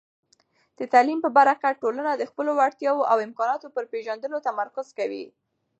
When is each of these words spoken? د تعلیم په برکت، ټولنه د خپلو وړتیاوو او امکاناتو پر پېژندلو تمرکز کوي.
د 0.79 0.81
تعلیم 0.93 1.19
په 1.23 1.29
برکت، 1.37 1.75
ټولنه 1.83 2.11
د 2.15 2.23
خپلو 2.31 2.51
وړتیاوو 2.59 3.07
او 3.11 3.17
امکاناتو 3.27 3.67
پر 3.75 3.83
پېژندلو 3.91 4.37
تمرکز 4.47 4.87
کوي. 4.99 5.25